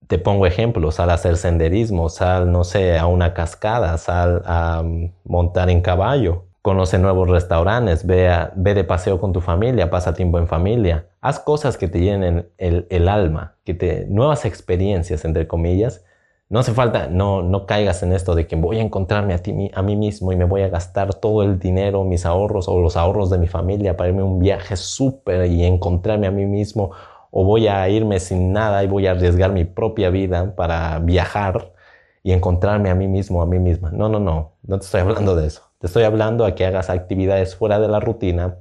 Te 0.07 0.17
pongo 0.19 0.45
ejemplos, 0.45 0.95
sal 0.95 1.09
a 1.09 1.13
hacer 1.15 1.37
senderismo, 1.37 2.09
sal, 2.09 2.51
no 2.51 2.63
sé, 2.63 2.97
a 2.97 3.07
una 3.07 3.33
cascada, 3.33 3.97
sal 3.97 4.41
a 4.45 4.81
mm, 4.83 5.13
montar 5.25 5.69
en 5.69 5.81
caballo, 5.81 6.46
conoce 6.67 6.99
nuevos 6.99 7.29
restaurantes, 7.29 8.05
ve, 8.05 8.29
ve 8.57 8.73
de 8.73 8.83
paseo 8.83 9.21
con 9.21 9.31
tu 9.31 9.39
familia, 9.39 9.89
pasa 9.89 10.13
tiempo 10.13 10.37
en 10.37 10.47
familia, 10.47 11.05
haz 11.21 11.39
cosas 11.39 11.77
que 11.77 11.87
te 11.87 12.01
llenen 12.01 12.49
el, 12.57 13.07
alma, 13.07 13.55
que 13.63 13.73
te, 13.73 14.05
nuevas 14.09 14.43
experiencias, 14.43 15.23
entre 15.23 15.47
comillas. 15.47 16.03
No 16.49 16.59
hace 16.59 16.73
falta, 16.73 17.07
no, 17.07 17.41
no 17.41 17.65
caigas 17.65 18.03
en 18.03 18.11
esto 18.11 18.35
de 18.35 18.47
que 18.47 18.57
voy 18.57 18.79
a 18.79 18.81
encontrarme 18.81 19.33
a, 19.33 19.37
ti, 19.37 19.71
a 19.73 19.81
mí 19.81 19.95
mismo 19.95 20.33
y 20.33 20.35
me 20.35 20.43
voy 20.43 20.61
a 20.61 20.67
gastar 20.67 21.13
todo 21.13 21.41
el 21.41 21.57
dinero, 21.57 22.03
mis 22.03 22.25
ahorros 22.25 22.67
o 22.67 22.81
los 22.81 22.97
ahorros 22.97 23.29
de 23.29 23.37
mi 23.37 23.47
familia 23.47 23.95
para 23.95 24.09
irme 24.09 24.23
a 24.23 24.25
un 24.25 24.39
viaje 24.39 24.75
súper 24.75 25.49
y 25.49 25.63
encontrarme 25.63 26.27
a 26.27 26.31
mí 26.31 26.45
mismo 26.45 26.91
o 27.31 27.45
voy 27.45 27.69
a 27.69 27.87
irme 27.87 28.19
sin 28.19 28.51
nada 28.51 28.83
y 28.83 28.87
voy 28.87 29.07
a 29.07 29.11
arriesgar 29.11 29.53
mi 29.53 29.63
propia 29.63 30.09
vida 30.09 30.53
para 30.53 30.99
viajar 30.99 31.71
y 32.23 32.33
encontrarme 32.33 32.89
a 32.89 32.95
mí 32.95 33.07
mismo, 33.07 33.41
a 33.41 33.45
mí 33.45 33.57
misma. 33.57 33.89
No, 33.91 34.09
no, 34.09 34.19
no, 34.19 34.51
no 34.63 34.79
te 34.79 34.83
estoy 34.83 34.99
hablando 34.99 35.33
de 35.33 35.47
eso. 35.47 35.66
Te 35.79 35.87
estoy 35.87 36.03
hablando 36.03 36.45
a 36.45 36.55
que 36.55 36.65
hagas 36.65 36.89
actividades 36.89 37.55
fuera 37.55 37.79
de 37.79 37.87
la 37.87 37.99
rutina, 37.99 38.57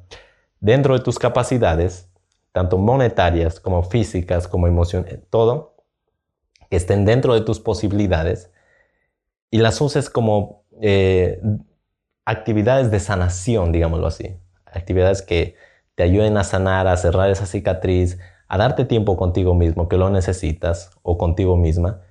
dentro 0.61 0.95
de 0.95 1.03
tus 1.03 1.19
capacidades, 1.19 2.11
tanto 2.53 2.77
monetarias 2.77 3.59
como 3.59 3.83
físicas, 3.83 4.49
como 4.49 4.67
emocionales, 4.67 5.21
todo, 5.31 5.77
que 6.69 6.77
estén 6.77 7.05
dentro 7.07 7.33
de 7.35 7.41
tus 7.41 7.61
posibilidades 7.61 8.51
y 9.51 9.59
las 9.59 9.81
uses 9.81 10.11
como 10.11 10.65
eh, 10.83 11.41
actividades 12.27 12.91
de 12.91 13.01
sanación, 13.01 13.73
digámoslo 13.73 14.09
así. 14.09 14.37
Actividades 14.67 15.23
que 15.23 15.55
te 15.95 16.03
ayuden 16.03 16.37
a 16.37 16.45
sanar, 16.45 16.87
a 16.87 16.97
cerrar 16.99 17.31
esa 17.31 17.47
cicatriz, 17.47 18.19
a 18.49 18.59
darte 18.59 18.85
tiempo 18.85 19.17
contigo 19.17 19.55
mismo 19.55 19.89
que 19.89 19.97
lo 19.97 20.11
necesitas 20.11 20.91
o 21.03 21.17
contigo 21.17 21.57
misma 21.57 22.03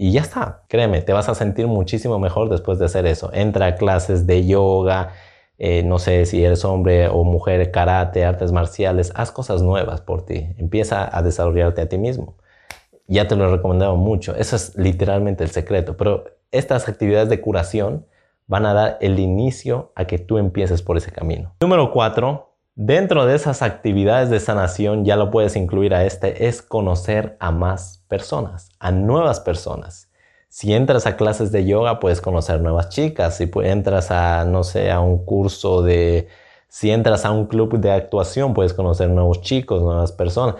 y 0.00 0.12
ya 0.12 0.20
está, 0.20 0.62
créeme, 0.68 1.02
te 1.02 1.12
vas 1.12 1.28
a 1.28 1.34
sentir 1.34 1.66
muchísimo 1.66 2.18
mejor 2.20 2.48
después 2.48 2.78
de 2.78 2.84
hacer 2.84 3.04
eso. 3.06 3.30
Entra 3.32 3.66
a 3.66 3.74
clases 3.74 4.26
de 4.26 4.46
yoga, 4.46 5.10
eh, 5.58 5.82
no 5.82 5.98
sé 5.98 6.24
si 6.24 6.44
eres 6.44 6.64
hombre 6.64 7.08
o 7.08 7.24
mujer, 7.24 7.72
karate, 7.72 8.24
artes 8.24 8.52
marciales, 8.52 9.12
haz 9.16 9.32
cosas 9.32 9.60
nuevas 9.60 10.00
por 10.00 10.24
ti. 10.24 10.50
Empieza 10.56 11.16
a 11.16 11.20
desarrollarte 11.22 11.80
a 11.80 11.88
ti 11.88 11.98
mismo. 11.98 12.36
Ya 13.08 13.26
te 13.26 13.34
lo 13.34 13.48
he 13.48 13.50
recomendado 13.50 13.96
mucho. 13.96 14.36
Eso 14.36 14.54
es 14.54 14.76
literalmente 14.76 15.42
el 15.42 15.50
secreto. 15.50 15.96
Pero 15.96 16.26
estas 16.52 16.88
actividades 16.88 17.28
de 17.28 17.40
curación 17.40 18.06
van 18.46 18.66
a 18.66 18.74
dar 18.74 18.98
el 19.00 19.18
inicio 19.18 19.90
a 19.96 20.04
que 20.04 20.18
tú 20.18 20.38
empieces 20.38 20.80
por 20.80 20.96
ese 20.96 21.10
camino. 21.10 21.54
Número 21.60 21.90
cuatro, 21.90 22.47
Dentro 22.80 23.26
de 23.26 23.34
esas 23.34 23.62
actividades 23.62 24.30
de 24.30 24.38
sanación, 24.38 25.04
ya 25.04 25.16
lo 25.16 25.32
puedes 25.32 25.56
incluir 25.56 25.94
a 25.94 26.04
este, 26.04 26.46
es 26.46 26.62
conocer 26.62 27.36
a 27.40 27.50
más 27.50 28.04
personas, 28.06 28.70
a 28.78 28.92
nuevas 28.92 29.40
personas. 29.40 30.12
Si 30.48 30.72
entras 30.72 31.04
a 31.04 31.16
clases 31.16 31.50
de 31.50 31.66
yoga, 31.66 31.98
puedes 31.98 32.20
conocer 32.20 32.60
nuevas 32.60 32.88
chicas. 32.90 33.36
Si 33.36 33.50
entras 33.64 34.12
a, 34.12 34.44
no 34.44 34.62
sé, 34.62 34.92
a 34.92 35.00
un 35.00 35.24
curso 35.24 35.82
de... 35.82 36.28
Si 36.68 36.92
entras 36.92 37.24
a 37.24 37.32
un 37.32 37.46
club 37.46 37.80
de 37.80 37.90
actuación, 37.90 38.54
puedes 38.54 38.74
conocer 38.74 39.10
nuevos 39.10 39.40
chicos, 39.40 39.82
nuevas 39.82 40.12
personas. 40.12 40.54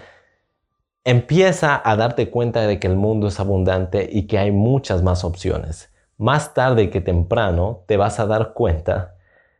Empieza 1.05 1.81
a 1.81 1.95
darte 1.95 2.29
cuenta 2.29 2.67
de 2.67 2.81
que 2.81 2.87
el 2.87 2.97
mundo 2.97 3.29
es 3.29 3.39
abundante 3.39 4.09
y 4.11 4.27
que 4.27 4.39
hay 4.39 4.51
muchas 4.51 5.03
más 5.03 5.23
opciones. 5.23 5.89
Más 6.17 6.53
tarde 6.53 6.89
que 6.89 6.99
temprano 6.99 7.83
te 7.85 7.95
vas 7.95 8.19
a 8.19 8.25
dar 8.25 8.51
cuenta 8.51 9.15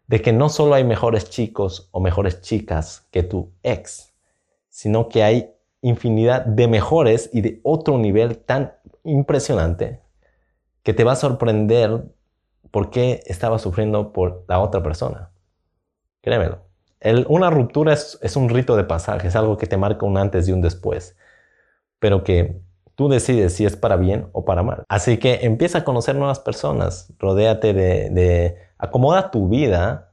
de 0.10 0.24
que 0.24 0.34
no 0.34 0.50
solo 0.50 0.74
hay 0.74 0.84
mejores 0.84 1.30
chicos 1.30 1.88
o 1.92 2.00
mejores 2.00 2.42
chicas 2.42 3.08
que 3.12 3.22
tu 3.22 3.54
ex, 3.62 4.12
sino 4.68 5.08
que 5.08 5.22
hay 5.22 5.54
infinidad 5.82 6.44
de 6.48 6.68
mejores 6.68 7.30
y 7.32 7.42
de 7.42 7.60
otro 7.64 8.00
nivel 8.00 8.40
tan 8.40 8.74
impresionante 9.04 10.02
que 10.82 10.96
te 10.96 11.04
va 11.04 11.12
a 11.12 11.16
sorprender 11.16 12.06
por 12.72 12.90
qué 12.90 13.22
estaba 13.28 13.60
sufriendo 13.60 14.12
por 14.12 14.46
la 14.48 14.60
otra 14.60 14.82
persona. 14.82 15.30
Créemelo. 16.22 16.66
una 17.28 17.52
ruptura 17.52 17.94
es, 17.94 18.18
es, 18.24 18.36
un 18.36 18.50
rito 18.50 18.76
de 18.76 18.86
pasaje, 18.86 19.28
es 19.28 19.36
algo 19.36 19.58
que 19.58 19.68
te 19.68 19.78
marca 19.78 20.08
un 20.08 20.18
antes 20.18 20.50
y 20.50 20.52
un 20.52 20.62
después, 20.62 21.18
pero 22.00 22.24
que 22.24 22.60
Tú 23.00 23.08
decides 23.08 23.54
si 23.54 23.66
es 23.66 23.78
para 23.78 23.96
bien 23.96 24.28
o 24.34 24.44
para 24.44 24.62
mal. 24.62 24.84
Así 24.90 25.20
que 25.20 25.40
empieza 25.44 25.78
a 25.78 25.84
conocer 25.86 26.18
nuevas 26.18 26.42
personas, 26.42 27.14
rodéate 27.18 27.74
de, 27.74 28.58
acomoda 28.78 29.32
tu 29.32 29.48
vida 29.48 30.12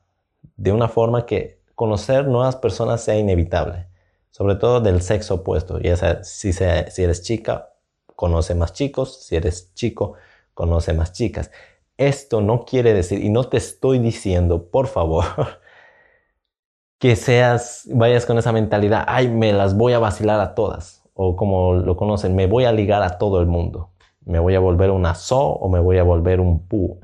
de 0.56 0.70
una 0.70 0.86
forma 0.86 1.26
que 1.26 1.58
conocer 1.74 2.28
nuevas 2.28 2.54
personas 2.54 3.00
sea 3.00 3.18
inevitable, 3.18 3.88
sobre 4.30 4.54
todo 4.54 4.80
del 4.80 5.02
sexo 5.02 5.34
opuesto, 5.34 5.80
ya 5.80 5.96
sea 5.96 6.22
si, 6.22 6.52
si 6.52 6.62
eres 7.02 7.24
chica, 7.24 7.70
conoce 8.14 8.54
más 8.54 8.72
chicos, 8.72 9.20
si 9.20 9.34
eres 9.34 9.74
chico, 9.74 10.12
conoce 10.54 10.92
más 10.92 11.12
chicas. 11.12 11.50
Esto 11.96 12.40
no 12.40 12.64
quiere 12.64 12.94
decir, 12.94 13.20
y 13.20 13.30
no 13.30 13.48
te 13.48 13.56
estoy 13.56 13.98
diciendo, 13.98 14.70
por 14.70 14.86
favor, 14.86 15.24
que 17.00 17.16
seas, 17.16 17.88
vayas 17.92 18.26
con 18.26 18.38
esa 18.38 18.52
mentalidad, 18.52 19.04
ay, 19.08 19.26
me 19.26 19.52
las 19.52 19.76
voy 19.76 19.92
a 19.92 19.98
vacilar 19.98 20.38
a 20.38 20.54
todas 20.54 21.02
o 21.16 21.34
como 21.34 21.72
lo 21.72 21.96
conocen, 21.96 22.36
me 22.36 22.46
voy 22.46 22.66
a 22.66 22.72
ligar 22.72 23.02
a 23.02 23.16
todo 23.16 23.40
el 23.40 23.46
mundo. 23.46 23.90
Me 24.24 24.38
voy 24.38 24.54
a 24.54 24.60
volver 24.60 24.90
una 24.90 25.14
so 25.14 25.40
o 25.40 25.68
me 25.68 25.80
voy 25.80 25.96
a 25.98 26.02
volver 26.02 26.40
un 26.40 26.66
pu. 26.66 27.00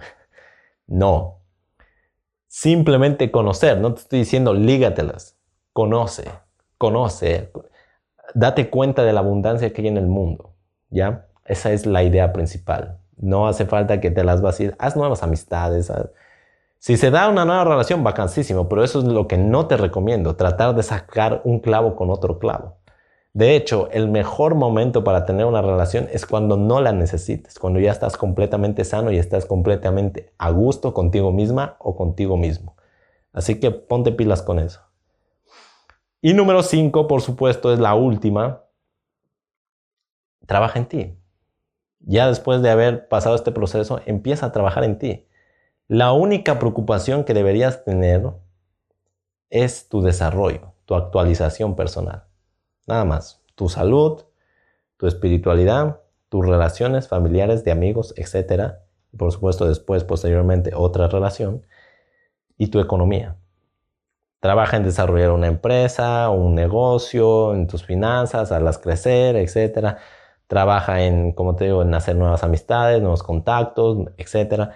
No. 0.87 1.38
Simplemente 2.47 3.31
conocer, 3.31 3.78
no 3.78 3.95
te 3.95 4.02
estoy 4.02 4.19
diciendo 4.21 4.52
lígatelas. 4.52 5.38
Conoce, 5.73 6.31
conoce. 6.76 7.50
Date 8.35 8.69
cuenta 8.69 9.02
de 9.02 9.14
la 9.14 9.21
abundancia 9.21 9.73
que 9.73 9.81
hay 9.81 9.88
en 9.88 9.97
el 9.97 10.07
mundo. 10.07 10.52
¿Ya? 10.90 11.28
Esa 11.47 11.73
es 11.73 11.87
la 11.87 12.02
idea 12.02 12.35
principal. 12.35 12.99
No 13.16 13.49
hace 13.49 13.64
falta 13.64 13.99
que 14.00 14.11
te 14.11 14.25
las 14.25 14.42
vas 14.42 14.61
a 14.61 14.64
ir. 14.64 14.76
Haz 14.78 14.95
nuevas 14.95 15.23
amistades. 15.23 15.90
Si 16.78 16.99
se 16.99 17.11
da 17.11 17.31
una 17.31 17.47
nueva 17.47 17.64
relación, 17.64 18.04
vacancísimo, 18.04 18.69
pero 18.69 18.85
eso 18.85 18.99
es 18.99 19.07
lo 19.07 19.26
que 19.26 19.38
no 19.38 19.69
te 19.69 19.78
recomiendo. 19.78 20.37
Tratar 20.37 20.75
de 20.75 20.83
sacar 20.83 21.40
un 21.45 21.61
clavo 21.61 21.97
con 21.97 22.11
otro 22.11 22.38
clavo. 22.38 22.82
De 23.35 23.57
hecho, 23.57 23.89
el 23.93 24.09
mejor 24.09 24.55
momento 24.55 25.05
para 25.05 25.25
tener 25.25 25.47
una 25.47 25.62
relación 25.62 26.07
es 26.12 26.27
cuando 26.27 26.59
no 26.59 26.83
la 26.83 26.93
necesites, 26.93 27.59
cuando 27.59 27.81
ya 27.81 27.91
estás 27.91 28.19
completamente 28.19 28.85
sano 28.85 29.11
y 29.11 29.17
estás 29.17 29.47
completamente 29.47 30.35
a 30.37 30.51
gusto 30.51 30.93
contigo 30.93 31.33
misma 31.33 31.77
o 31.79 31.97
contigo 31.97 32.37
mismo. 32.37 32.77
Así 33.33 33.59
que 33.59 33.71
ponte 33.71 34.12
pilas 34.12 34.43
con 34.43 34.59
eso. 34.59 34.83
Y 36.21 36.35
número 36.35 36.62
5, 36.62 37.09
por 37.09 37.23
supuesto, 37.23 37.73
es 37.73 37.79
la 37.79 37.95
última. 37.95 38.65
Trabaja 40.47 40.79
en 40.79 40.87
ti. 40.87 41.19
Ya 42.01 42.29
después 42.29 42.61
de 42.61 42.71
haber 42.71 43.09
pasado 43.09 43.35
este 43.35 43.51
proceso, 43.51 44.01
empieza 44.05 44.47
a 44.47 44.53
trabajar 44.53 44.85
en 44.85 44.99
ti. 44.99 45.27
La 45.89 46.12
única 46.12 46.59
preocupación 46.59 47.25
que 47.25 47.33
deberías 47.33 47.83
tener 47.85 48.31
es 49.49 49.89
tu 49.89 50.03
desarrollo, 50.03 50.75
tu 50.85 50.95
actualización 50.95 51.77
personal. 51.77 52.25
Nada 52.87 53.05
más. 53.05 53.43
Tu 53.55 53.69
salud, 53.69 54.23
tu 54.97 55.07
espiritualidad, 55.07 56.01
tus 56.29 56.47
relaciones 56.47 57.09
familiares, 57.09 57.65
de 57.65 57.71
amigos, 57.71 58.15
etc. 58.17 58.75
Y 59.12 59.17
por 59.17 59.33
supuesto 59.33 59.69
después, 59.69 60.05
posteriormente, 60.05 60.73
otra 60.75 61.09
relación. 61.09 61.67
Y 62.57 62.69
tu 62.69 62.81
economía. 62.81 63.37
Trabaja 64.41 64.77
en 64.77 64.85
desarrollar 64.85 65.31
una 65.31 65.47
empresa, 65.47 66.29
un 66.31 66.55
negocio, 66.55 67.55
en 67.55 67.67
tus 67.69 67.85
finanzas, 67.85 68.51
hazlas 68.51 68.79
crecer, 68.79 69.37
etc. 69.37 69.99
Trabaja 70.49 71.03
en, 71.03 71.33
como 71.33 71.55
te 71.55 71.67
digo, 71.67 71.83
en 71.83 71.95
hacer 71.95 72.17
nuevas 72.17 72.43
amistades, 72.43 73.01
nuevos 73.01 73.23
contactos, 73.23 73.99
etc. 74.17 74.71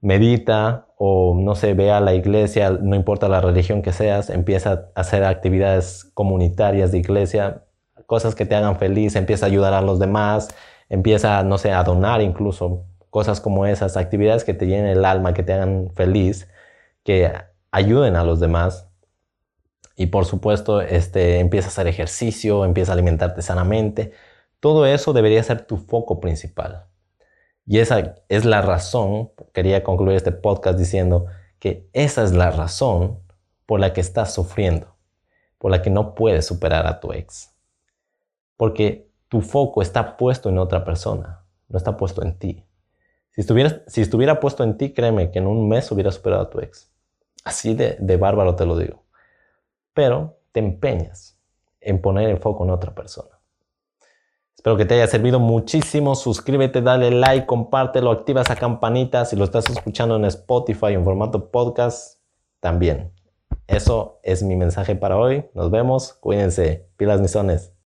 Medita 0.00 0.86
o, 0.96 1.34
no 1.38 1.54
sé, 1.54 1.74
ve 1.74 1.90
a 1.90 2.00
la 2.00 2.14
iglesia, 2.14 2.70
no 2.70 2.96
importa 2.96 3.28
la 3.28 3.40
religión 3.40 3.82
que 3.82 3.92
seas, 3.92 4.30
empieza 4.30 4.90
a 4.94 5.00
hacer 5.00 5.24
actividades 5.24 6.10
comunitarias 6.14 6.92
de 6.92 6.98
iglesia, 6.98 7.64
cosas 8.06 8.34
que 8.34 8.46
te 8.46 8.54
hagan 8.54 8.78
feliz, 8.78 9.16
empieza 9.16 9.46
a 9.46 9.48
ayudar 9.48 9.74
a 9.74 9.82
los 9.82 9.98
demás, 9.98 10.48
empieza, 10.88 11.42
no 11.44 11.58
sé, 11.58 11.72
a 11.72 11.84
donar 11.84 12.22
incluso, 12.22 12.84
cosas 13.10 13.40
como 13.40 13.66
esas, 13.66 13.96
actividades 13.96 14.44
que 14.44 14.54
te 14.54 14.66
llenen 14.66 14.86
el 14.86 15.04
alma, 15.04 15.34
que 15.34 15.42
te 15.42 15.52
hagan 15.52 15.90
feliz, 15.94 16.48
que 17.04 17.32
ayuden 17.70 18.16
a 18.16 18.24
los 18.24 18.40
demás. 18.40 18.88
Y 19.96 20.06
por 20.06 20.24
supuesto, 20.24 20.80
este, 20.80 21.40
empieza 21.40 21.68
a 21.68 21.70
hacer 21.70 21.86
ejercicio, 21.86 22.64
empieza 22.64 22.92
a 22.92 22.94
alimentarte 22.94 23.42
sanamente. 23.42 24.12
Todo 24.60 24.86
eso 24.86 25.12
debería 25.12 25.42
ser 25.42 25.62
tu 25.66 25.76
foco 25.76 26.20
principal. 26.20 26.89
Y 27.70 27.78
esa 27.78 28.16
es 28.28 28.44
la 28.44 28.62
razón, 28.62 29.30
quería 29.52 29.84
concluir 29.84 30.16
este 30.16 30.32
podcast 30.32 30.76
diciendo 30.76 31.26
que 31.60 31.88
esa 31.92 32.24
es 32.24 32.32
la 32.32 32.50
razón 32.50 33.20
por 33.64 33.78
la 33.78 33.92
que 33.92 34.00
estás 34.00 34.34
sufriendo, 34.34 34.96
por 35.56 35.70
la 35.70 35.80
que 35.80 35.88
no 35.88 36.16
puedes 36.16 36.44
superar 36.44 36.88
a 36.88 36.98
tu 36.98 37.12
ex. 37.12 37.54
Porque 38.56 39.08
tu 39.28 39.40
foco 39.40 39.82
está 39.82 40.16
puesto 40.16 40.48
en 40.48 40.58
otra 40.58 40.84
persona, 40.84 41.44
no 41.68 41.78
está 41.78 41.96
puesto 41.96 42.24
en 42.24 42.36
ti. 42.40 42.66
Si 43.30 43.42
estuviera, 43.42 43.84
si 43.86 44.00
estuviera 44.00 44.40
puesto 44.40 44.64
en 44.64 44.76
ti, 44.76 44.92
créeme 44.92 45.30
que 45.30 45.38
en 45.38 45.46
un 45.46 45.68
mes 45.68 45.92
hubiera 45.92 46.10
superado 46.10 46.42
a 46.42 46.50
tu 46.50 46.58
ex. 46.58 46.90
Así 47.44 47.74
de 47.74 48.16
bárbaro 48.16 48.56
te 48.56 48.66
lo 48.66 48.76
digo. 48.76 49.04
Pero 49.94 50.40
te 50.50 50.58
empeñas 50.58 51.38
en 51.80 52.00
poner 52.00 52.30
el 52.30 52.38
foco 52.38 52.64
en 52.64 52.70
otra 52.70 52.96
persona. 52.96 53.39
Espero 54.60 54.76
que 54.76 54.84
te 54.84 54.92
haya 54.92 55.06
servido 55.06 55.40
muchísimo. 55.40 56.14
Suscríbete, 56.14 56.82
dale 56.82 57.10
like, 57.10 57.46
compártelo, 57.46 58.10
activa 58.10 58.42
esa 58.42 58.56
campanita. 58.56 59.24
Si 59.24 59.34
lo 59.34 59.44
estás 59.44 59.70
escuchando 59.70 60.16
en 60.16 60.26
Spotify 60.26 60.88
en 60.88 61.02
formato 61.02 61.50
podcast, 61.50 62.18
también. 62.60 63.10
Eso 63.66 64.20
es 64.22 64.42
mi 64.42 64.56
mensaje 64.56 64.96
para 64.96 65.16
hoy. 65.16 65.46
Nos 65.54 65.70
vemos. 65.70 66.12
Cuídense. 66.12 66.90
Pilas 66.98 67.22
misones. 67.22 67.69